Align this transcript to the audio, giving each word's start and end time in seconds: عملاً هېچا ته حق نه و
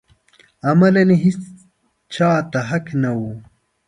عملاً 0.69 1.03
هېچا 1.23 2.31
ته 2.51 2.59
حق 2.69 2.85
نه 3.01 3.11
و 3.17 3.19